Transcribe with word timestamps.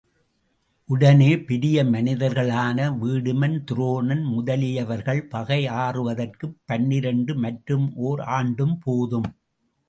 உடனே 0.89 1.37
பெரிய 1.39 1.83
மனிதர்களான 1.85 2.87
வீடுமன், 3.01 3.57
துரோணன் 3.71 4.23
முதலியவர்கள் 4.31 5.21
பகை 5.27 5.67
ஆறுவதற்குப் 5.83 6.57
பன்னிரண்டும் 6.67 7.39
மற்றும் 7.39 7.87
ஒர் 8.03 8.23
ஆண்டும் 8.31 8.75
போதும். 8.79 9.29